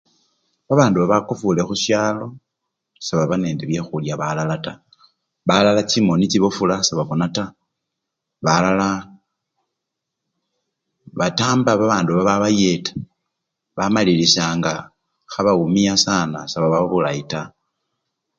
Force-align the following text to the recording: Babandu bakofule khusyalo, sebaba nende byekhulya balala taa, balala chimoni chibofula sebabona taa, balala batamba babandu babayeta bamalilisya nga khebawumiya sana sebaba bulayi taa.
Babandu 0.67 0.99
bakofule 1.11 1.61
khusyalo, 1.67 2.25
sebaba 3.05 3.35
nende 3.37 3.63
byekhulya 3.69 4.13
balala 4.21 4.55
taa, 4.65 4.81
balala 5.47 5.81
chimoni 5.89 6.25
chibofula 6.31 6.75
sebabona 6.87 7.27
taa, 7.35 7.53
balala 8.45 8.87
batamba 11.19 11.71
babandu 11.79 12.11
babayeta 12.13 12.91
bamalilisya 13.75 14.45
nga 14.57 14.73
khebawumiya 15.31 15.95
sana 16.05 16.39
sebaba 16.51 16.77
bulayi 16.91 17.23
taa. 17.31 17.49